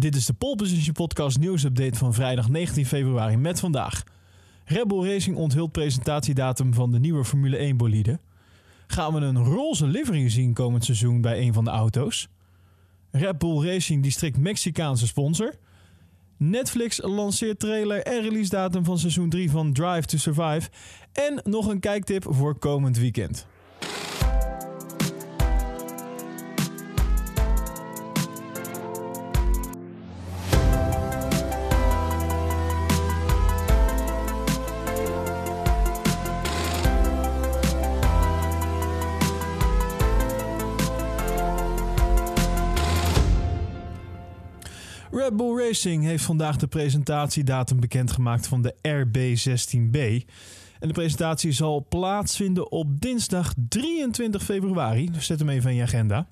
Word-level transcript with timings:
Dit 0.00 0.16
is 0.16 0.26
de 0.26 0.32
Pole 0.32 0.56
Position 0.56 0.94
Podcast 0.94 1.38
nieuwsupdate 1.38 1.98
van 1.98 2.14
vrijdag 2.14 2.48
19 2.48 2.86
februari 2.86 3.36
met 3.36 3.60
vandaag. 3.60 4.04
Red 4.64 4.88
Bull 4.88 5.12
Racing 5.12 5.36
onthult 5.36 5.72
presentatiedatum 5.72 6.74
van 6.74 6.90
de 6.90 6.98
nieuwe 6.98 7.24
Formule 7.24 7.56
1 7.56 7.76
bolide. 7.76 8.18
Gaan 8.86 9.14
we 9.14 9.20
een 9.20 9.44
roze 9.44 9.86
livery 9.86 10.28
zien 10.28 10.52
komend 10.52 10.84
seizoen 10.84 11.20
bij 11.20 11.40
een 11.40 11.52
van 11.52 11.64
de 11.64 11.70
auto's? 11.70 12.28
Red 13.10 13.38
Bull 13.38 13.66
Racing 13.66 14.02
district 14.02 14.36
Mexicaanse 14.36 15.06
sponsor. 15.06 15.54
Netflix 16.36 17.00
lanceert 17.02 17.58
trailer 17.58 18.02
en 18.02 18.22
release 18.22 18.50
datum 18.50 18.84
van 18.84 18.98
seizoen 18.98 19.28
3 19.28 19.50
van 19.50 19.72
Drive 19.72 20.06
to 20.06 20.18
Survive. 20.18 20.70
En 21.12 21.40
nog 21.44 21.66
een 21.66 21.80
kijktip 21.80 22.26
voor 22.28 22.58
komend 22.58 22.98
weekend. 22.98 23.46
Red 45.12 45.36
Bull 45.36 45.58
Racing 45.58 46.04
heeft 46.04 46.24
vandaag 46.24 46.56
de 46.56 46.66
presentatiedatum 46.66 47.80
bekendgemaakt 47.80 48.46
van 48.46 48.62
de 48.62 48.74
RB16B. 48.74 50.26
En 50.78 50.88
de 50.88 50.94
presentatie 50.94 51.52
zal 51.52 51.86
plaatsvinden 51.88 52.70
op 52.72 53.00
dinsdag 53.00 53.54
23 53.68 54.42
februari. 54.42 55.10
Dus 55.10 55.26
zet 55.26 55.38
hem 55.38 55.48
even 55.48 55.70
in 55.70 55.76
je 55.76 55.82
agenda. 55.82 56.28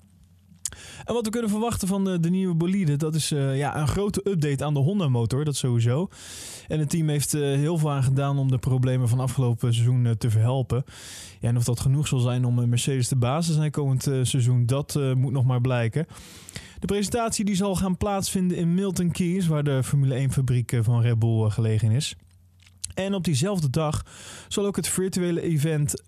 En 1.05 1.13
wat 1.13 1.25
we 1.25 1.31
kunnen 1.31 1.49
verwachten 1.49 1.87
van 1.87 2.03
de, 2.03 2.19
de 2.19 2.29
nieuwe 2.29 2.55
bolide, 2.55 2.95
dat 2.95 3.15
is 3.15 3.31
uh, 3.31 3.57
ja, 3.57 3.77
een 3.77 3.87
grote 3.87 4.21
update 4.23 4.65
aan 4.65 4.73
de 4.73 4.79
Honda-motor, 4.79 5.45
dat 5.45 5.55
sowieso. 5.55 6.09
En 6.67 6.79
het 6.79 6.89
team 6.89 7.09
heeft 7.09 7.33
uh, 7.33 7.41
heel 7.41 7.77
veel 7.77 7.91
aan 7.91 8.03
gedaan 8.03 8.37
om 8.37 8.51
de 8.51 8.57
problemen 8.57 9.09
van 9.09 9.19
afgelopen 9.19 9.73
seizoen 9.73 10.05
uh, 10.05 10.11
te 10.11 10.29
verhelpen. 10.29 10.83
Ja, 11.39 11.47
en 11.47 11.57
of 11.57 11.63
dat 11.63 11.79
genoeg 11.79 12.07
zal 12.07 12.19
zijn 12.19 12.45
om 12.45 12.69
Mercedes 12.69 13.07
te 13.07 13.37
zijn 13.41 13.71
komend 13.71 14.03
seizoen, 14.03 14.65
dat 14.65 14.99
moet 15.15 15.31
nog 15.31 15.45
maar 15.45 15.61
blijken. 15.61 16.07
De 16.79 16.87
presentatie 16.87 17.45
die 17.45 17.55
zal 17.55 17.75
gaan 17.75 17.97
plaatsvinden 17.97 18.57
in 18.57 18.73
Milton 18.73 19.11
Keynes, 19.11 19.47
waar 19.47 19.63
de 19.63 19.83
Formule 19.83 20.27
1-fabriek 20.27 20.79
van 20.81 21.01
Red 21.01 21.19
Bull 21.19 21.49
gelegen 21.49 21.91
is. 21.91 22.15
En 22.93 23.13
op 23.13 23.23
diezelfde 23.23 23.69
dag 23.69 24.05
zal 24.47 24.65
ook 24.65 24.75
het 24.75 24.87
virtuele 24.87 25.41
event 25.41 26.03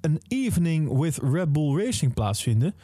An 0.00 0.20
Evening 0.28 0.98
with 0.98 1.18
Red 1.22 1.52
Bull 1.52 1.84
Racing 1.84 2.14
plaatsvinden. 2.14 2.74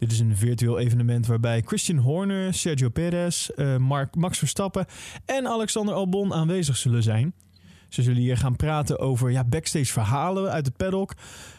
Dit 0.00 0.12
is 0.12 0.20
een 0.20 0.36
virtueel 0.36 0.78
evenement 0.78 1.26
waarbij 1.26 1.62
Christian 1.66 1.98
Horner, 1.98 2.54
Sergio 2.54 2.88
Perez, 2.88 3.48
uh, 3.56 3.76
Mark, 3.76 4.14
Max 4.14 4.38
Verstappen 4.38 4.86
en 5.24 5.46
Alexander 5.46 5.94
Albon 5.94 6.34
aanwezig 6.34 6.76
zullen 6.76 7.02
zijn. 7.02 7.32
Ze 7.88 8.02
zullen 8.02 8.20
hier 8.20 8.36
gaan 8.36 8.56
praten 8.56 8.98
over 8.98 9.30
ja, 9.30 9.44
backstage 9.44 9.92
verhalen 9.92 10.50
uit 10.50 10.66
het 10.66 10.76
paddock. 10.76 11.14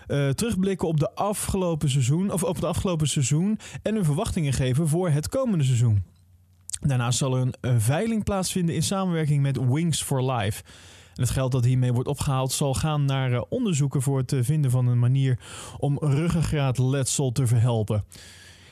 Uh, 0.08 0.30
terugblikken 0.30 0.88
op, 0.88 1.00
de 1.00 1.16
afgelopen 1.16 1.90
seizoen, 1.90 2.32
of 2.32 2.44
op 2.44 2.56
het 2.56 2.64
afgelopen 2.64 3.08
seizoen. 3.08 3.60
En 3.82 3.96
hun 3.96 4.06
verwachtingen 4.06 4.54
geven 4.54 4.88
voor 4.88 5.10
het 5.10 5.30
komende 5.30 5.64
seizoen. 5.64 6.04
Daarnaast 6.80 7.18
zal 7.18 7.36
er 7.36 7.42
een, 7.42 7.54
een 7.62 7.82
veiling 7.82 8.24
plaatsvinden 8.24 8.76
in 8.76 8.84
samenwerking 8.84 9.42
met 9.42 9.58
Wings 9.66 10.04
for 10.04 10.32
Life. 10.32 10.64
En 11.16 11.22
het 11.22 11.30
geld 11.30 11.52
dat 11.52 11.66
hiermee 11.66 11.94
wordt 11.94 12.10
opgehaald 12.10 12.52
zal 12.52 12.74
gaan 12.74 13.06
naar 13.06 13.32
uh, 13.32 13.42
onderzoeken 13.50 14.02
voor 14.02 14.18
het 14.18 14.36
vinden 14.40 14.72
van 14.72 14.88
een 14.88 15.00
manier 15.00 15.40
om 15.78 15.98
ruggengraatletsel 16.00 17.32
te 17.32 17.48
verhelpen. 17.48 18.06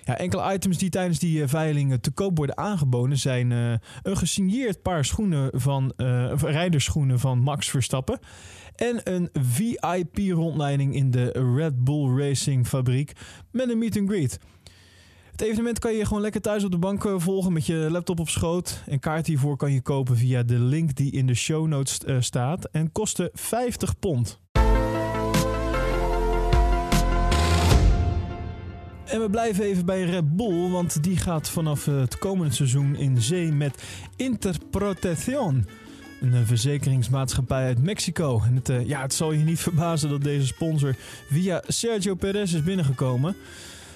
Ja, 0.04 0.18
enkele 0.18 0.54
items 0.54 0.78
die 0.78 0.90
tijdens 0.90 1.20
die 1.20 1.42
uh, 1.42 1.48
veilingen 1.48 2.02
te 2.02 2.12
koop 2.12 2.38
worden 2.38 2.58
aangeboden 2.58 3.18
zijn 3.18 3.52
een 3.52 4.18
gesigneerd 4.18 4.82
paar 4.82 5.06
schoenen 5.06 5.50
van 5.54 5.94
rijderschoenen 6.38 7.20
van 7.20 7.40
Max 7.40 7.70
Verstappen 7.70 8.20
en 8.80 9.02
een 9.04 9.30
VIP-rondleiding 9.34 10.96
in 10.96 11.12
de 11.12 11.54
Red 11.56 11.84
Bull 11.84 12.18
Racing 12.18 12.68
fabriek 12.68 13.12
met 13.52 13.70
een 13.70 13.78
meet 13.78 13.98
and 13.98 14.10
greet. 14.10 14.40
Het 15.40 15.48
evenement 15.48 15.80
kan 15.80 15.94
je 15.94 16.06
gewoon 16.06 16.22
lekker 16.22 16.42
thuis 16.42 16.64
op 16.64 16.72
de 16.72 16.78
bank 16.78 17.10
volgen 17.18 17.54
met 17.54 17.66
je 17.66 17.88
laptop 17.90 18.20
op 18.20 18.30
schoot. 18.30 18.84
En 18.86 19.00
kaart 19.00 19.28
hiervoor 19.28 19.58
kan 19.58 19.72
je 19.72 19.82
kopen 19.82 20.18
via 20.18 20.44
de 20.44 20.60
link 20.60 20.96
die 20.96 21.12
in 21.12 21.28
de 21.28 21.34
show 21.34 21.68
notes 21.68 22.00
uh, 22.06 22.18
staat 22.20 22.66
en 22.72 22.92
kostte 22.92 23.30
50 23.34 24.00
pond. 24.00 24.40
En 29.06 29.22
we 29.22 29.28
blijven 29.32 29.64
even 29.64 29.86
bij 29.86 30.04
Red 30.04 30.36
Bull, 30.36 30.70
want 30.70 31.04
die 31.04 31.18
gaat 31.18 31.50
vanaf 31.50 31.86
het 31.86 32.18
komende 32.18 32.54
seizoen 32.54 32.96
in 32.96 33.22
zee 33.22 33.52
met 33.52 33.84
Interprotección. 34.16 35.68
Een 36.22 36.46
verzekeringsmaatschappij 36.46 37.66
uit 37.66 37.84
Mexico. 37.84 38.42
En 38.46 38.56
het, 38.56 38.88
ja, 38.88 39.02
het 39.02 39.14
zal 39.14 39.32
je 39.32 39.44
niet 39.44 39.60
verbazen 39.70 40.10
dat 40.10 40.22
deze 40.22 40.46
sponsor 40.46 40.96
via 41.30 41.64
Sergio 41.68 42.16
Perez 42.16 42.54
is 42.54 42.64
binnengekomen. 42.64 43.36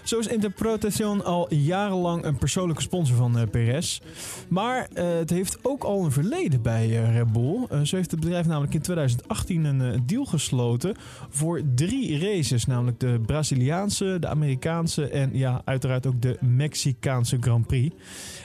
Zo 0.04 0.20
is 0.20 0.28
Interprotección 0.28 1.24
al 1.24 1.54
jarenlang 1.54 2.24
een 2.26 2.38
persoonlijke 2.38 2.82
sponsor 2.82 3.16
van 3.16 3.38
uh, 3.38 3.44
Perez. 3.52 4.00
Maar 4.48 4.90
uh, 4.94 5.04
het 5.04 5.30
heeft 5.30 5.58
ook 5.62 5.84
al 5.84 6.04
een 6.04 6.12
verleden 6.12 6.62
bij 6.62 6.88
uh, 6.88 7.16
Red 7.16 7.32
Bull. 7.32 7.86
zo 7.86 7.96
heeft 7.96 8.12
het 8.12 8.20
bedrijf 8.20 8.46
namelijk 8.46 8.74
in 8.74 8.82
2018 8.82 9.66
een 9.66 10.04
deal 10.06 10.26
gesloten 10.26 10.96
voor 11.30 11.62
drie 11.76 12.20
races. 12.20 12.66
Namelijk 12.66 13.00
de 13.00 13.20
Braziliaanse, 13.26 14.18
de 14.20 14.28
Amerikaanse 14.28 15.08
en 15.08 15.30
ja, 15.34 15.62
uiteraard 15.66 16.06
ook 16.06 16.22
de 16.22 16.38
Mexicaanse 16.40 17.38
Grand 17.40 17.68
Prix. 17.68 17.96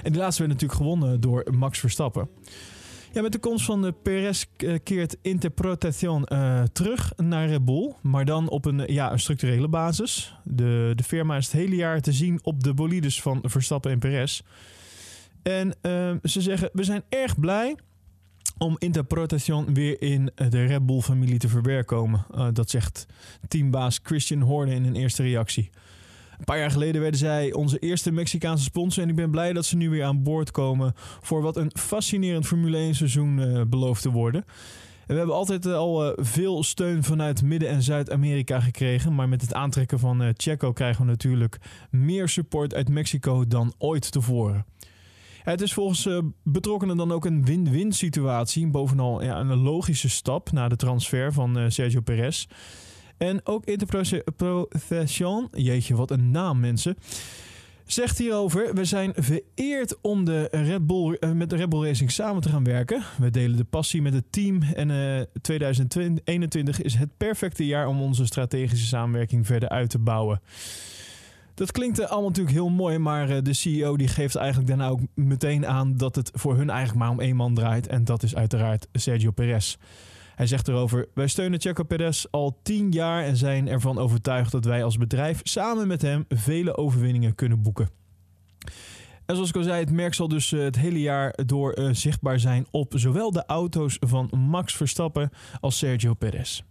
En 0.02 0.12
die 0.12 0.20
laatste 0.20 0.42
werd 0.42 0.52
natuurlijk 0.52 0.80
gewonnen 0.80 1.20
door 1.20 1.46
Max 1.50 1.78
Verstappen. 1.78 2.28
Ja, 3.12 3.22
met 3.22 3.32
de 3.32 3.38
komst 3.38 3.64
van 3.64 3.82
de 3.82 3.92
Perez 3.92 4.44
keert 4.82 5.16
Interprotección 5.22 6.26
uh, 6.32 6.62
terug 6.62 7.12
naar 7.16 7.48
Red 7.48 7.64
Bull. 7.64 7.94
Maar 8.02 8.24
dan 8.24 8.48
op 8.48 8.64
een, 8.64 8.92
ja, 8.92 9.12
een 9.12 9.20
structurele 9.20 9.68
basis. 9.68 10.34
De, 10.44 10.92
de 10.94 11.02
firma 11.02 11.36
is 11.36 11.44
het 11.44 11.54
hele 11.54 11.76
jaar 11.76 12.00
te 12.00 12.12
zien 12.12 12.38
op 12.42 12.62
de 12.62 12.74
bolides 12.74 13.22
van 13.22 13.38
Verstappen 13.42 13.90
en 13.90 13.98
Perez. 13.98 14.40
En 15.42 15.74
uh, 15.82 16.14
ze 16.22 16.40
zeggen, 16.40 16.70
we 16.72 16.84
zijn 16.84 17.02
erg 17.08 17.38
blij 17.40 17.76
om 18.58 18.76
Interprotección 18.78 19.74
weer 19.74 20.02
in 20.02 20.30
de 20.48 20.64
Red 20.64 20.86
Bull-familie 20.86 21.38
te 21.38 21.48
verwerkomen. 21.48 22.26
Uh, 22.34 22.48
dat 22.52 22.70
zegt 22.70 23.06
teambaas 23.48 24.00
Christian 24.02 24.40
Horner 24.40 24.74
in 24.74 24.84
een 24.84 24.96
eerste 24.96 25.22
reactie. 25.22 25.70
Een 26.38 26.44
paar 26.44 26.58
jaar 26.58 26.70
geleden 26.70 27.00
werden 27.00 27.20
zij 27.20 27.52
onze 27.52 27.78
eerste 27.78 28.10
Mexicaanse 28.10 28.64
sponsor. 28.64 29.02
En 29.02 29.08
ik 29.08 29.14
ben 29.14 29.30
blij 29.30 29.52
dat 29.52 29.64
ze 29.64 29.76
nu 29.76 29.90
weer 29.90 30.04
aan 30.04 30.22
boord 30.22 30.50
komen 30.50 30.92
voor 31.20 31.42
wat 31.42 31.56
een 31.56 31.70
fascinerend 31.74 32.46
Formule 32.46 32.76
1 32.76 32.94
seizoen 32.94 33.38
uh, 33.38 33.62
belooft 33.68 34.02
te 34.02 34.10
worden. 34.10 34.44
En 35.06 35.14
we 35.14 35.14
hebben 35.14 35.34
altijd 35.34 35.66
uh, 35.66 35.74
al 35.74 36.06
uh, 36.06 36.12
veel 36.16 36.62
steun 36.64 37.02
vanuit 37.04 37.42
Midden- 37.42 37.68
en 37.68 37.82
Zuid-Amerika 37.82 38.60
gekregen. 38.60 39.14
Maar 39.14 39.28
met 39.28 39.40
het 39.40 39.54
aantrekken 39.54 39.98
van 39.98 40.32
Checo 40.36 40.72
krijgen 40.72 41.04
we 41.04 41.10
natuurlijk 41.10 41.58
meer 41.90 42.28
support 42.28 42.74
uit 42.74 42.88
Mexico 42.88 43.46
dan 43.46 43.72
ooit 43.78 44.12
tevoren. 44.12 44.66
Het 45.42 45.60
is 45.60 45.72
volgens 45.72 46.08
betrokkenen 46.42 46.96
dan 46.96 47.12
ook 47.12 47.24
een 47.24 47.44
win-win 47.44 47.92
situatie. 47.92 48.66
Bovenal 48.66 49.22
ja, 49.22 49.40
een 49.40 49.56
logische 49.56 50.08
stap 50.08 50.52
na 50.52 50.68
de 50.68 50.76
transfer 50.76 51.32
van 51.32 51.72
Sergio 51.72 52.00
Perez. 52.00 52.46
En 53.18 53.40
ook 53.46 53.64
Interprofession, 53.64 55.48
jeetje 55.52 55.96
wat 55.96 56.10
een 56.10 56.30
naam 56.30 56.60
mensen, 56.60 56.96
zegt 57.86 58.18
hierover: 58.18 58.74
We 58.74 58.84
zijn 58.84 59.12
vereerd 59.16 60.00
om 60.00 60.24
de 60.24 60.48
Red 60.50 60.86
Bull, 60.86 61.16
uh, 61.20 61.32
met 61.32 61.50
de 61.50 61.56
Red 61.56 61.68
Bull 61.68 61.86
Racing 61.86 62.10
samen 62.10 62.42
te 62.42 62.48
gaan 62.48 62.64
werken. 62.64 63.02
We 63.18 63.30
delen 63.30 63.56
de 63.56 63.64
passie 63.64 64.02
met 64.02 64.12
het 64.12 64.24
team 64.30 64.62
en 64.62 64.90
uh, 64.90 65.20
2021 65.42 66.82
is 66.82 66.94
het 66.94 67.16
perfecte 67.16 67.66
jaar 67.66 67.88
om 67.88 68.00
onze 68.00 68.26
strategische 68.26 68.86
samenwerking 68.86 69.46
verder 69.46 69.68
uit 69.68 69.90
te 69.90 69.98
bouwen. 69.98 70.40
Dat 71.54 71.72
klinkt 71.72 72.00
allemaal 72.00 72.28
natuurlijk 72.28 72.56
heel 72.56 72.68
mooi, 72.68 72.98
maar 72.98 73.42
de 73.42 73.52
CEO 73.52 73.96
die 73.96 74.08
geeft 74.08 74.34
eigenlijk 74.34 74.68
daarna 74.68 74.88
ook 74.88 75.00
meteen 75.14 75.66
aan 75.66 75.96
dat 75.96 76.14
het 76.14 76.30
voor 76.34 76.56
hun 76.56 76.70
eigenlijk 76.70 76.98
maar 76.98 77.10
om 77.10 77.20
één 77.20 77.36
man 77.36 77.54
draait. 77.54 77.86
En 77.86 78.04
dat 78.04 78.22
is 78.22 78.34
uiteraard 78.34 78.88
Sergio 78.92 79.30
Perez. 79.30 79.76
Hij 80.38 80.46
zegt 80.46 80.68
erover: 80.68 81.08
Wij 81.14 81.28
steunen 81.28 81.60
Checo 81.60 81.82
Perez 81.82 82.24
al 82.30 82.58
tien 82.62 82.90
jaar 82.90 83.24
en 83.24 83.36
zijn 83.36 83.68
ervan 83.68 83.98
overtuigd 83.98 84.52
dat 84.52 84.64
wij 84.64 84.84
als 84.84 84.96
bedrijf 84.96 85.40
samen 85.42 85.86
met 85.86 86.02
hem 86.02 86.24
vele 86.28 86.76
overwinningen 86.76 87.34
kunnen 87.34 87.62
boeken. 87.62 87.90
En 89.26 89.34
zoals 89.34 89.48
ik 89.48 89.56
al 89.56 89.62
zei, 89.62 89.80
het 89.80 89.90
merk 89.90 90.14
zal 90.14 90.28
dus 90.28 90.50
het 90.50 90.76
hele 90.76 91.00
jaar 91.00 91.38
door 91.46 91.78
uh, 91.78 91.88
zichtbaar 91.92 92.40
zijn 92.40 92.66
op 92.70 92.92
zowel 92.96 93.30
de 93.30 93.46
auto's 93.46 93.96
van 94.00 94.30
Max 94.36 94.76
Verstappen 94.76 95.30
als 95.60 95.78
Sergio 95.78 96.14
Perez. 96.14 96.62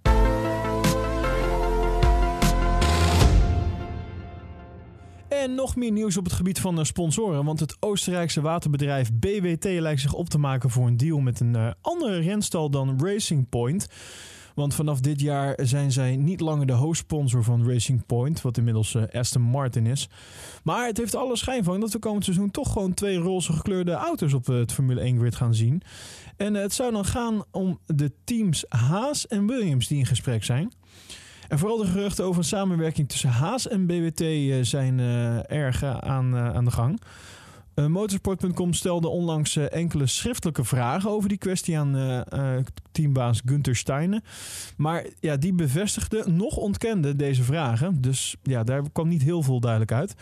En 5.30 5.56
nog 5.56 5.76
meer 5.76 5.92
nieuws 5.92 6.18
op 6.18 6.24
het 6.24 6.34
gebied 6.34 6.60
van 6.60 6.86
sponsoren. 6.86 7.46
Want 7.46 7.60
het 7.60 7.78
Oostenrijkse 7.80 8.42
waterbedrijf 8.42 9.14
BWT 9.14 9.64
lijkt 9.64 10.02
zich 10.02 10.14
op 10.14 10.30
te 10.30 10.38
maken 10.38 10.70
voor 10.70 10.88
een 10.88 10.98
deal 10.98 11.20
met 11.20 11.40
een 11.40 11.56
uh, 11.56 11.72
andere 11.82 12.20
renstal 12.20 12.70
dan 12.70 13.00
Racing 13.04 13.50
Point. 13.50 13.88
Want 14.56 14.74
vanaf 14.74 15.00
dit 15.00 15.22
jaar 15.22 15.60
zijn 15.64 15.92
zij 15.92 16.16
niet 16.16 16.40
langer 16.40 16.68
de 16.68 16.74
hoofdsponsor 16.74 17.44
van 17.44 17.70
Racing 17.70 18.06
Point, 18.06 18.42
wat 18.42 18.58
inmiddels 18.58 18.94
uh, 18.94 19.04
Aston 19.12 19.42
Martin 19.42 19.86
is. 19.86 20.10
Maar 20.64 20.88
het 20.88 20.98
heeft 20.98 21.16
alle 21.16 21.36
schijn 21.36 21.64
van 21.64 21.80
dat 21.80 21.92
we 21.92 22.00
komend 22.00 22.24
seizoen 22.24 22.52
toch 22.52 22.72
gewoon 22.72 22.94
twee 22.94 23.18
roze 23.18 23.54
gekleurde 23.54 23.92
auto's 23.92 24.34
op 24.34 24.46
het 24.46 24.74
Formule 24.74 25.02
1 25.02 25.20
grid 25.20 25.36
gaan 25.36 25.56
zien. 25.56 25.82
En 26.38 26.54
het 26.54 26.74
zou 26.74 26.92
dan 26.92 27.06
gaan 27.06 27.44
om 27.52 27.80
de 27.86 28.12
teams 28.24 28.66
Haas 28.70 29.28
en 29.28 29.48
Williams 29.48 29.88
die 29.88 29.98
in 29.98 30.06
gesprek 30.06 30.44
zijn. 30.44 30.72
En 31.48 31.60
vooral 31.60 31.78
de 31.78 31.86
geruchten 31.86 32.26
over 32.26 32.38
een 32.38 32.48
samenwerking 32.48 33.10
tussen 33.10 33.30
Haas 33.30 33.68
en 33.68 33.86
BWT 33.86 34.24
zijn 34.68 35.00
erg 35.48 35.84
aan, 35.84 36.36
aan 36.36 36.66
de 36.66 36.72
gang. 36.72 37.02
Motorsport.com 37.88 38.74
stelde 38.74 39.08
onlangs 39.08 39.56
enkele 39.56 40.08
schriftelijke 40.08 40.64
vragen 40.64 41.10
over 41.10 41.30
die 41.30 41.38
kwestie 41.38 41.78
aan 41.78 42.24
teambaas 42.92 43.42
Gunther 43.46 43.76
Steiner. 43.76 44.22
Maar 44.78 45.06
ja, 45.20 45.38
die 45.38 45.54
bevestigde, 45.54 46.24
nog 46.28 46.56
ontkende 46.56 47.16
deze 47.16 47.44
vragen. 47.44 48.02
Dus 48.02 48.36
ja, 48.44 48.64
daar 48.64 48.82
kwam 48.92 49.08
niet 49.08 49.24
heel 49.24 49.44
veel 49.44 49.60
duidelijk 49.60 49.92
uit. 49.92 50.16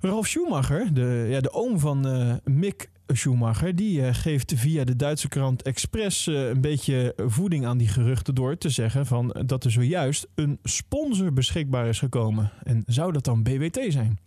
Ralf 0.00 0.26
Schumacher, 0.26 0.94
de, 0.94 1.26
ja, 1.28 1.40
de 1.40 1.52
oom 1.52 1.78
van 1.78 2.06
Mick 2.44 2.88
Schumacher, 3.16 3.76
die 3.76 4.14
geeft 4.14 4.52
via 4.56 4.84
de 4.84 4.96
Duitse 4.96 5.28
krant 5.28 5.62
Express 5.62 6.26
een 6.26 6.60
beetje 6.60 7.14
voeding 7.16 7.66
aan 7.66 7.78
die 7.78 7.88
geruchten 7.88 8.34
door 8.34 8.58
te 8.58 8.68
zeggen 8.68 9.06
van 9.06 9.36
dat 9.46 9.64
er 9.64 9.70
zojuist 9.70 10.28
een 10.34 10.58
sponsor 10.62 11.32
beschikbaar 11.32 11.86
is 11.86 11.98
gekomen. 11.98 12.52
En 12.62 12.82
zou 12.86 13.12
dat 13.12 13.24
dan 13.24 13.42
BWT 13.42 13.78
zijn? 13.88 14.18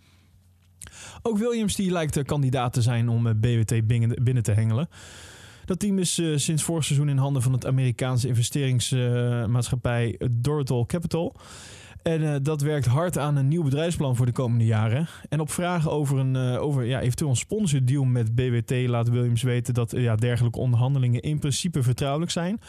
Ook 1.21 1.37
Williams 1.37 1.75
die 1.75 1.91
lijkt 1.91 2.13
de 2.13 2.23
kandidaat 2.23 2.73
te 2.73 2.81
zijn 2.81 3.09
om 3.09 3.27
eh, 3.27 3.33
BWT 3.35 3.87
binnen 4.23 4.43
te 4.43 4.51
hengelen. 4.51 4.87
Dat 5.65 5.79
team 5.79 5.99
is 5.99 6.21
sinds 6.35 6.63
vorig 6.63 6.83
seizoen 6.83 7.09
in 7.09 7.17
handen 7.17 7.41
van 7.41 7.53
het 7.53 7.65
Amerikaanse 7.65 8.27
investeringsmaatschappij 8.27 10.19
uh, 10.19 10.85
Capital. 10.85 11.35
En 12.03 12.21
uh, 12.21 12.35
dat 12.41 12.61
werkt 12.61 12.85
hard 12.85 13.17
aan 13.17 13.35
een 13.35 13.47
nieuw 13.47 13.63
bedrijfsplan 13.63 14.15
voor 14.15 14.25
de 14.25 14.31
komende 14.31 14.65
jaren. 14.65 15.07
En 15.29 15.39
op 15.39 15.51
vragen 15.51 15.91
over 15.91 16.17
een 16.17 16.37
over, 16.37 16.83
ja, 16.83 17.01
eventueel 17.01 17.29
een 17.29 17.35
sponsordeal 17.35 18.03
met 18.03 18.35
BWT 18.35 18.87
laat 18.87 19.09
Williams 19.09 19.41
weten 19.41 19.73
dat 19.73 19.91
ja, 19.91 20.15
dergelijke 20.15 20.59
onderhandelingen 20.59 21.21
in 21.21 21.39
principe 21.39 21.83
vertrouwelijk 21.83 22.31
zijn. 22.31 22.61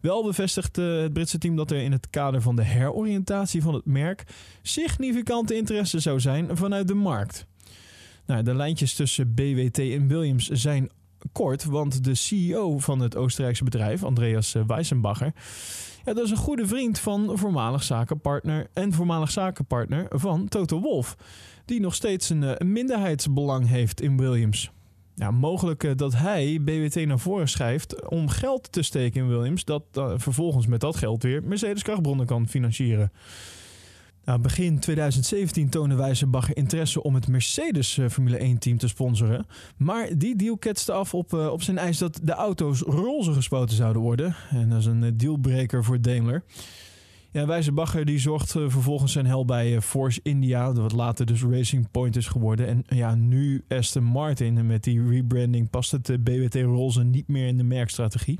Wel 0.00 0.24
bevestigt 0.24 0.76
het 0.76 1.12
Britse 1.12 1.38
team 1.38 1.56
dat 1.56 1.70
er 1.70 1.82
in 1.82 1.92
het 1.92 2.10
kader 2.10 2.42
van 2.42 2.56
de 2.56 2.64
heroriëntatie 2.64 3.62
van 3.62 3.74
het 3.74 3.84
merk 3.84 4.24
significante 4.62 5.56
interesse 5.56 5.98
zou 5.98 6.20
zijn 6.20 6.56
vanuit 6.56 6.88
de 6.88 6.94
markt. 6.94 7.46
Nou, 8.26 8.42
de 8.42 8.54
lijntjes 8.54 8.94
tussen 8.94 9.34
BWT 9.34 9.78
en 9.78 10.08
Williams 10.08 10.48
zijn 10.48 10.90
kort, 11.32 11.64
want 11.64 12.04
de 12.04 12.14
CEO 12.14 12.78
van 12.78 13.00
het 13.00 13.16
Oostenrijkse 13.16 13.64
bedrijf, 13.64 14.04
Andreas 14.04 14.54
eh, 14.54 14.62
Weissenbacher, 14.66 15.32
ja, 16.04 16.14
dat 16.14 16.24
is 16.24 16.30
een 16.30 16.36
goede 16.36 16.66
vriend 16.66 16.98
van 16.98 17.30
voormalig 17.34 17.82
zakenpartner 17.82 18.66
en 18.72 18.92
voormalig 18.92 19.30
zakenpartner 19.30 20.06
van 20.10 20.48
Toto 20.48 20.80
Wolf, 20.80 21.16
die 21.64 21.80
nog 21.80 21.94
steeds 21.94 22.30
een, 22.30 22.42
eh, 22.42 22.52
een 22.54 22.72
minderheidsbelang 22.72 23.68
heeft 23.68 24.00
in 24.00 24.16
Williams. 24.16 24.70
Ja, 25.14 25.30
mogelijk 25.30 25.84
eh, 25.84 25.96
dat 25.96 26.16
hij 26.16 26.58
BWT 26.62 27.06
naar 27.06 27.18
voren 27.18 27.48
schrijft 27.48 28.08
om 28.08 28.28
geld 28.28 28.72
te 28.72 28.82
steken 28.82 29.20
in 29.20 29.28
Williams, 29.28 29.64
dat 29.64 29.84
vervolgens 30.16 30.66
met 30.66 30.80
dat 30.80 30.96
geld 30.96 31.22
weer 31.22 31.42
Mercedes 31.42 31.82
krachtbronnen 31.82 32.26
kan 32.26 32.48
financieren. 32.48 33.12
Nou, 34.28 34.40
begin 34.40 34.78
2017 34.78 35.68
toonde 35.68 35.94
Wijzenbacher 35.94 36.56
interesse 36.56 37.02
om 37.02 37.14
het 37.14 37.28
Mercedes 37.28 37.96
uh, 37.96 38.08
Formule 38.08 38.36
1 38.36 38.58
team 38.58 38.78
te 38.78 38.88
sponsoren. 38.88 39.46
Maar 39.76 40.18
die 40.18 40.36
deal 40.36 40.56
ketste 40.56 40.92
af 40.92 41.14
op, 41.14 41.32
uh, 41.32 41.46
op 41.46 41.62
zijn 41.62 41.78
eis 41.78 41.98
dat 41.98 42.20
de 42.22 42.32
auto's 42.32 42.80
roze 42.80 43.32
gespoten 43.32 43.76
zouden 43.76 44.02
worden. 44.02 44.36
En 44.50 44.68
dat 44.68 44.78
is 44.78 44.86
een 44.86 45.02
uh, 45.02 45.10
dealbreaker 45.14 45.84
voor 45.84 46.00
Daimler. 46.00 46.42
Ja, 47.30 47.60
die 48.04 48.18
zorgt 48.18 48.50
vervolgens 48.50 49.12
zijn 49.12 49.26
hel 49.26 49.44
bij 49.44 49.80
Force 49.80 50.20
India, 50.22 50.72
wat 50.72 50.92
later 50.92 51.26
dus 51.26 51.42
Racing 51.42 51.90
Point 51.90 52.16
is 52.16 52.26
geworden. 52.26 52.66
En 52.66 52.84
ja, 52.88 53.14
nu 53.14 53.64
Aston 53.68 54.04
Martin. 54.04 54.58
En 54.58 54.66
met 54.66 54.84
die 54.84 55.08
rebranding 55.08 55.70
past 55.70 55.90
het 55.90 56.24
BWT 56.24 56.54
roze 56.54 57.04
niet 57.04 57.28
meer 57.28 57.46
in 57.46 57.56
de 57.56 57.64
merkstrategie. 57.64 58.38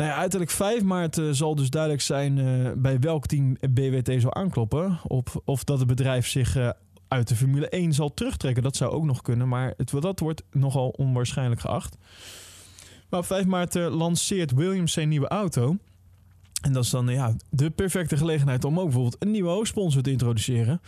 Nou 0.00 0.12
uiterlijk 0.12 0.50
5 0.50 0.82
maart 0.82 1.18
uh, 1.18 1.28
zal 1.30 1.54
dus 1.54 1.70
duidelijk 1.70 2.02
zijn 2.02 2.36
uh, 2.36 2.70
bij 2.76 2.98
welk 2.98 3.26
team 3.26 3.56
BWT 3.70 4.20
zal 4.20 4.34
aankloppen. 4.34 4.98
Op, 5.02 5.42
of 5.44 5.64
dat 5.64 5.78
het 5.78 5.88
bedrijf 5.88 6.26
zich 6.26 6.56
uh, 6.56 6.70
uit 7.08 7.28
de 7.28 7.36
Formule 7.36 7.68
1 7.68 7.92
zal 7.92 8.14
terugtrekken. 8.14 8.62
Dat 8.62 8.76
zou 8.76 8.92
ook 8.92 9.04
nog 9.04 9.22
kunnen, 9.22 9.48
maar 9.48 9.74
het, 9.76 9.90
dat 10.00 10.20
wordt 10.20 10.42
nogal 10.50 10.88
onwaarschijnlijk 10.88 11.60
geacht. 11.60 11.96
Maar 13.08 13.20
op 13.20 13.26
5 13.26 13.46
maart 13.46 13.74
lanceert 13.74 14.52
Williams 14.52 14.92
zijn 14.92 15.08
nieuwe 15.08 15.28
auto. 15.28 15.76
En 16.62 16.72
dat 16.72 16.84
is 16.84 16.90
dan 16.90 17.08
ja, 17.08 17.34
de 17.50 17.70
perfecte 17.70 18.16
gelegenheid 18.16 18.64
om 18.64 18.78
ook 18.78 18.84
bijvoorbeeld 18.84 19.16
een 19.18 19.30
nieuwe 19.30 19.50
hoofdsponsor 19.50 20.02
te 20.02 20.10
introduceren. 20.10 20.80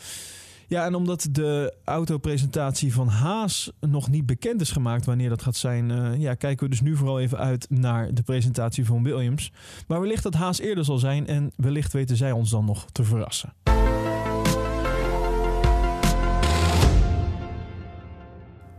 Ja, 0.72 0.84
en 0.84 0.94
omdat 0.94 1.28
de 1.30 1.74
autopresentatie 1.84 2.94
van 2.94 3.08
Haas 3.08 3.72
nog 3.80 4.10
niet 4.10 4.26
bekend 4.26 4.60
is 4.60 4.70
gemaakt 4.70 5.04
wanneer 5.04 5.28
dat 5.28 5.42
gaat 5.42 5.56
zijn, 5.56 5.90
uh, 5.90 6.20
ja, 6.20 6.34
kijken 6.34 6.64
we 6.64 6.70
dus 6.70 6.80
nu 6.80 6.96
vooral 6.96 7.20
even 7.20 7.38
uit 7.38 7.66
naar 7.70 8.14
de 8.14 8.22
presentatie 8.22 8.84
van 8.86 9.02
Williams. 9.02 9.52
Maar 9.86 10.00
wellicht 10.00 10.22
dat 10.22 10.34
Haas 10.34 10.60
eerder 10.60 10.84
zal 10.84 10.98
zijn 10.98 11.26
en 11.26 11.52
wellicht 11.56 11.92
weten 11.92 12.16
zij 12.16 12.32
ons 12.32 12.50
dan 12.50 12.64
nog 12.64 12.86
te 12.92 13.04
verrassen. 13.04 13.52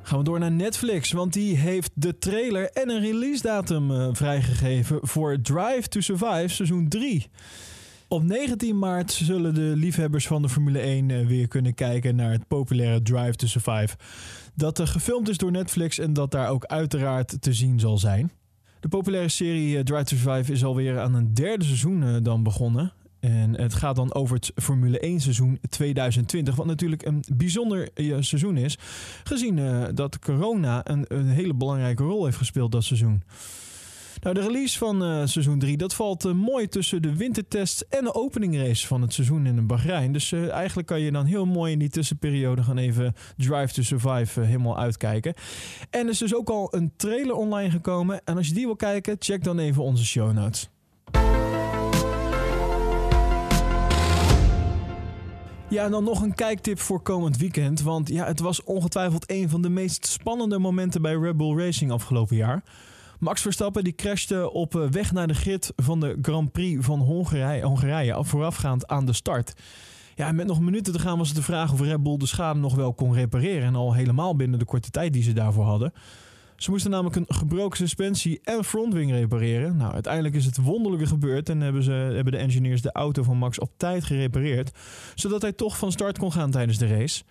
Gaan 0.01 0.17
we 0.17 0.23
door 0.23 0.39
naar 0.39 0.51
Netflix, 0.51 1.11
want 1.11 1.33
die 1.33 1.57
heeft 1.57 1.91
de 1.93 2.17
trailer 2.17 2.69
en 2.69 2.89
een 2.89 3.01
release 3.01 3.41
datum 3.41 3.91
uh, 3.91 4.07
vrijgegeven 4.11 4.99
voor 5.01 5.41
Drive 5.41 5.87
to 5.87 5.99
Survive 5.99 6.47
seizoen 6.47 6.87
3. 6.87 7.29
Op 8.13 8.23
19 8.23 8.79
maart 8.79 9.11
zullen 9.11 9.53
de 9.53 9.73
liefhebbers 9.75 10.27
van 10.27 10.41
de 10.41 10.49
Formule 10.49 10.79
1 10.79 11.11
eh, 11.11 11.27
weer 11.27 11.47
kunnen 11.47 11.73
kijken 11.73 12.15
naar 12.15 12.31
het 12.31 12.47
populaire 12.47 13.01
Drive 13.01 13.35
to 13.35 13.47
Survive. 13.47 13.95
Dat 14.55 14.79
er 14.79 14.87
gefilmd 14.87 15.29
is 15.29 15.37
door 15.37 15.51
Netflix 15.51 15.99
en 15.99 16.13
dat 16.13 16.31
daar 16.31 16.49
ook 16.49 16.65
uiteraard 16.65 17.41
te 17.41 17.53
zien 17.53 17.79
zal 17.79 17.97
zijn. 17.97 18.31
De 18.79 18.87
populaire 18.87 19.29
serie 19.29 19.77
eh, 19.77 19.83
Drive 19.83 20.03
to 20.03 20.15
Survive 20.15 20.51
is 20.51 20.63
alweer 20.63 20.99
aan 20.99 21.13
een 21.13 21.33
derde 21.33 21.65
seizoen 21.65 22.03
eh, 22.03 22.15
dan 22.21 22.43
begonnen. 22.43 22.93
En 23.19 23.61
het 23.61 23.73
gaat 23.73 23.95
dan 23.95 24.13
over 24.13 24.35
het 24.35 24.51
Formule 24.55 24.99
1 24.99 25.19
seizoen 25.19 25.59
2020. 25.69 26.55
Wat 26.55 26.65
natuurlijk 26.65 27.05
een 27.05 27.23
bijzonder 27.33 27.89
seizoen 28.19 28.57
is. 28.57 28.77
Gezien 29.23 29.59
dat 29.95 30.19
corona 30.19 30.89
een, 30.89 31.05
een 31.07 31.27
hele 31.27 31.53
belangrijke 31.53 32.03
rol 32.03 32.25
heeft 32.25 32.37
gespeeld 32.37 32.71
dat 32.71 32.83
seizoen. 32.83 33.23
Nou, 34.23 34.35
de 34.35 34.41
release 34.41 34.77
van 34.77 35.03
uh, 35.03 35.25
seizoen 35.25 35.59
3, 35.59 35.77
dat 35.77 35.93
valt 35.93 36.25
uh, 36.25 36.33
mooi 36.33 36.67
tussen 36.67 37.01
de 37.01 37.15
wintertest 37.15 37.85
en 37.89 38.03
de 38.03 38.13
openingrace 38.13 38.87
van 38.87 39.01
het 39.01 39.13
seizoen 39.13 39.45
in 39.45 39.67
Bahrein. 39.67 40.13
Dus 40.13 40.31
uh, 40.31 40.51
eigenlijk 40.51 40.87
kan 40.87 40.99
je 40.99 41.11
dan 41.11 41.25
heel 41.25 41.45
mooi 41.45 41.71
in 41.71 41.79
die 41.79 41.89
tussenperiode 41.89 42.63
gaan 42.63 42.77
even 42.77 43.13
Drive 43.37 43.73
to 43.73 43.81
Survive 43.81 44.41
helemaal 44.41 44.77
uitkijken. 44.77 45.33
En 45.89 46.03
er 46.05 46.09
is 46.09 46.17
dus 46.17 46.35
ook 46.35 46.49
al 46.49 46.67
een 46.75 46.91
trailer 46.95 47.35
online 47.35 47.69
gekomen. 47.69 48.21
En 48.25 48.37
als 48.37 48.47
je 48.47 48.53
die 48.53 48.65
wil 48.65 48.75
kijken, 48.75 49.15
check 49.19 49.43
dan 49.43 49.59
even 49.59 49.83
onze 49.83 50.05
show 50.05 50.33
notes. 50.33 50.69
Ja, 55.69 55.83
en 55.83 55.91
dan 55.91 56.03
nog 56.03 56.21
een 56.21 56.35
kijktip 56.35 56.79
voor 56.79 57.01
komend 57.01 57.37
weekend. 57.37 57.81
Want 57.81 58.09
ja, 58.09 58.25
het 58.25 58.39
was 58.39 58.63
ongetwijfeld 58.63 59.31
een 59.31 59.49
van 59.49 59.61
de 59.61 59.69
meest 59.69 60.05
spannende 60.05 60.59
momenten 60.59 61.01
bij 61.01 61.13
Red 61.13 61.37
Bull 61.37 61.57
Racing 61.57 61.91
afgelopen 61.91 62.35
jaar. 62.35 62.63
Max 63.23 63.41
Verstappen 63.41 63.83
die 63.83 63.95
crashte 63.95 64.51
op 64.51 64.75
eh, 64.75 64.87
weg 64.87 65.11
naar 65.11 65.27
de 65.27 65.33
grid 65.33 65.73
van 65.75 65.99
de 65.99 66.17
Grand 66.21 66.51
Prix 66.51 66.85
van 66.85 66.99
Hongarije, 66.99 67.63
Hongarije 67.63 68.23
voorafgaand 68.25 68.87
aan 68.87 69.05
de 69.05 69.13
start. 69.13 69.53
Ja, 70.15 70.31
met 70.31 70.47
nog 70.47 70.59
minuten 70.59 70.93
te 70.93 70.99
gaan 70.99 71.17
was 71.17 71.27
het 71.27 71.37
de 71.37 71.43
vraag 71.43 71.71
of 71.71 71.81
Red 71.81 72.03
Bull 72.03 72.17
de 72.17 72.25
schade 72.25 72.59
nog 72.59 72.75
wel 72.75 72.93
kon 72.93 73.13
repareren. 73.13 73.67
En 73.67 73.75
al 73.75 73.93
helemaal 73.93 74.35
binnen 74.35 74.59
de 74.59 74.65
korte 74.65 74.89
tijd 74.89 75.13
die 75.13 75.23
ze 75.23 75.33
daarvoor 75.33 75.63
hadden. 75.63 75.93
Ze 76.55 76.71
moesten 76.71 76.91
namelijk 76.91 77.15
een 77.15 77.25
gebroken 77.27 77.77
suspensie 77.77 78.39
en 78.43 78.63
frontwing 78.63 79.11
repareren. 79.11 79.77
Nou, 79.77 79.93
uiteindelijk 79.93 80.35
is 80.35 80.45
het 80.45 80.57
wonderlijke 80.57 81.07
gebeurd 81.07 81.49
en 81.49 81.61
hebben, 81.61 81.83
ze, 81.83 81.91
hebben 81.91 82.33
de 82.33 82.39
engineers 82.39 82.81
de 82.81 82.91
auto 82.91 83.23
van 83.23 83.37
Max 83.37 83.59
op 83.59 83.71
tijd 83.77 84.03
gerepareerd. 84.03 84.71
Zodat 85.15 85.41
hij 85.41 85.53
toch 85.53 85.77
van 85.77 85.91
start 85.91 86.17
kon 86.17 86.31
gaan 86.31 86.51
tijdens 86.51 86.77
de 86.77 86.87
race. 86.87 87.23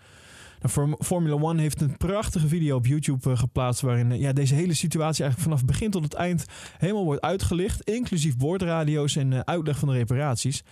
Nou, 0.63 0.97
Formula 0.99 1.35
One 1.35 1.61
heeft 1.61 1.81
een 1.81 1.97
prachtige 1.97 2.49
video 2.49 2.77
op 2.77 2.87
YouTube 2.87 3.31
uh, 3.31 3.39
geplaatst. 3.39 3.81
waarin 3.81 4.11
uh, 4.11 4.21
ja, 4.21 4.33
deze 4.33 4.55
hele 4.55 4.75
situatie 4.75 5.25
eigenlijk 5.25 5.53
vanaf 5.53 5.65
begin 5.65 5.91
tot 5.91 6.05
het 6.05 6.15
eind 6.15 6.47
helemaal 6.79 7.05
wordt 7.05 7.21
uitgelicht. 7.21 7.83
Inclusief 7.83 8.37
boordradio's 8.37 9.17
en 9.17 9.33
uh, 9.33 9.41
uitleg 9.41 9.79
van 9.79 9.89
de 9.89 9.95
reparaties. 9.95 10.63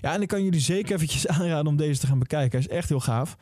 Ja, 0.00 0.14
en 0.14 0.22
ik 0.22 0.28
kan 0.28 0.44
jullie 0.44 0.60
zeker 0.60 0.94
eventjes 0.94 1.26
aanraden 1.38 1.66
om 1.66 1.76
deze 1.76 2.00
te 2.00 2.06
gaan 2.06 2.18
bekijken. 2.18 2.58
Hij 2.58 2.68
is 2.68 2.76
echt 2.76 2.88
heel 2.88 3.00
gaaf. 3.00 3.36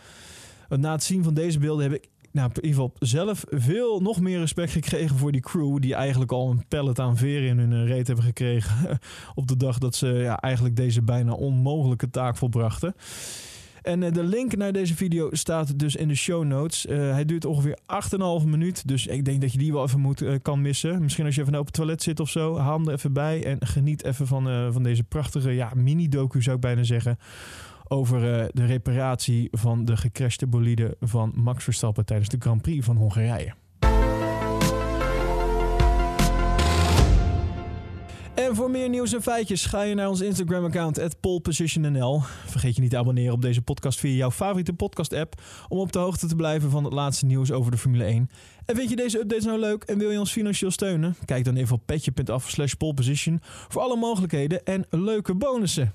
Na 0.69 0.93
het 0.93 1.03
zien 1.03 1.25
van 1.25 1.35
deze 1.35 1.59
beelden 1.59 1.83
heb 1.83 1.93
ik 1.93 2.09
nou, 2.37 2.51
in 2.55 2.65
ieder 2.65 2.71
geval 2.71 2.93
zelf 2.99 3.45
veel 3.49 4.01
nog 4.01 4.21
meer 4.21 4.39
respect 4.39 4.73
gekregen 4.73 5.17
voor 5.17 5.33
die 5.33 5.41
crew. 5.41 5.81
Die 5.81 5.95
eigenlijk 5.95 6.33
al 6.33 6.51
een 6.51 6.65
pallet 6.69 6.99
aan 6.99 7.17
veren 7.17 7.49
in 7.49 7.59
hun 7.59 7.87
reet 7.87 8.07
hebben 8.07 8.25
gekregen. 8.25 8.99
op 9.35 9.47
de 9.47 9.57
dag 9.57 9.79
dat 9.79 9.95
ze 9.95 10.07
ja, 10.07 10.41
eigenlijk 10.41 10.77
deze 10.77 11.03
bijna 11.03 11.33
onmogelijke 11.33 12.11
taak 12.11 12.37
volbrachten. 12.37 12.95
En 13.87 14.01
de 14.01 14.25
link 14.25 14.57
naar 14.57 14.73
deze 14.73 14.97
video 14.97 15.29
staat 15.33 15.79
dus 15.79 15.97
in 15.97 16.09
de 16.09 16.15
show 16.15 16.45
notes. 16.45 16.83
hij 16.89 17.25
duurt 17.25 17.45
ongeveer 17.45 17.79
8,5 18.43 18.47
minuut. 18.47 18.89
Dus 18.89 19.07
ik 19.07 19.25
denk 19.25 19.41
dat 19.41 19.53
je 19.53 19.59
die 19.59 19.73
wel 19.73 19.85
even 19.85 20.01
moet, 20.01 20.25
kan 20.43 20.63
missen. 20.63 21.03
Misschien 21.03 21.25
als 21.25 21.35
je 21.35 21.41
even 21.41 21.59
op 21.59 21.67
het 21.67 21.75
toilet 21.75 22.03
zit 22.03 22.21
of 22.21 22.29
zo. 22.29 22.59
Haal 22.59 22.79
hem 22.79 22.89
er 22.89 22.95
even 22.95 23.13
bij 23.13 23.45
en 23.45 23.67
geniet 23.67 24.05
even 24.05 24.27
van, 24.27 24.73
van 24.73 24.83
deze 24.83 25.03
prachtige 25.03 25.51
ja, 25.51 25.73
mini-docu 25.75 26.43
zou 26.43 26.57
ik 26.57 26.63
bijna 26.63 26.83
zeggen 26.83 27.19
over 27.89 28.21
de 28.53 28.67
reparatie 28.67 29.49
van 29.51 29.85
de 29.85 29.97
gecrashte 29.97 30.47
bolide 30.47 30.97
van 31.01 31.33
Max 31.35 31.65
Verstappen 31.65 32.05
tijdens 32.05 32.29
de 32.29 32.37
Grand 32.39 32.63
Prix 32.63 32.85
van 32.85 32.97
Hongarije. 32.97 33.55
En 38.47 38.57
voor 38.57 38.71
meer 38.71 38.89
nieuws 38.89 39.13
en 39.13 39.23
feitjes 39.23 39.65
ga 39.67 39.83
je 39.83 39.95
naar 39.95 40.09
ons 40.09 40.21
Instagram-account 40.21 41.21
polepositionnl. 41.21 42.23
Vergeet 42.47 42.75
je 42.75 42.81
niet 42.81 42.91
te 42.91 42.97
abonneren 42.97 43.33
op 43.33 43.43
deze 43.43 43.63
podcast 43.63 43.99
via 43.99 44.17
jouw 44.17 44.31
favoriete 44.31 44.73
podcast-app 44.73 45.43
om 45.69 45.79
op 45.79 45.93
de 45.93 45.99
hoogte 45.99 46.27
te 46.27 46.37
blijven 46.37 46.71
van 46.71 46.85
het 46.85 46.93
laatste 46.93 47.27
nieuws 47.27 47.53
over 47.53 47.71
de 47.71 47.79
Formule 47.79 48.05
1. 48.05 48.31
En 48.65 48.77
vind 48.77 48.91
je 48.91 48.97
deze 48.97 49.19
updates 49.19 49.45
nou 49.45 49.59
leuk 49.59 49.83
en 49.83 49.99
wil 49.99 50.11
je 50.11 50.19
ons 50.19 50.33
financieel 50.33 50.71
steunen? 50.71 51.17
Kijk 51.25 51.45
dan 51.45 51.57
even 51.57 51.75
op 51.75 51.83
petje.af 51.87 52.51
slash 52.51 52.73
poleposition 52.73 53.41
voor 53.43 53.83
alle 53.83 53.97
mogelijkheden 53.97 54.65
en 54.65 54.87
leuke 54.91 55.35
bonussen. 55.35 55.93